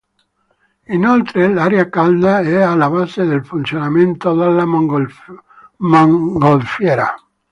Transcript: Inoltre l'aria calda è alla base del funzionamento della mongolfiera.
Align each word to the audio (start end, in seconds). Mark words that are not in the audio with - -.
Inoltre 0.95 1.49
l'aria 1.57 1.83
calda 1.97 2.31
è 2.39 2.55
alla 2.59 2.89
base 2.89 3.23
del 3.23 3.45
funzionamento 3.45 4.33
della 4.33 4.65
mongolfiera. 4.65 5.77